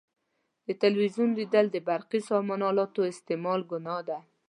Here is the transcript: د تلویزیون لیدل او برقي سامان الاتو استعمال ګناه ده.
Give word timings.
د 0.67 0.69
تلویزیون 0.81 1.29
لیدل 1.39 1.67
او 1.75 1.79
برقي 1.89 2.19
سامان 2.29 2.61
الاتو 2.69 3.01
استعمال 3.13 3.59
ګناه 3.71 4.01
ده. 4.09 4.17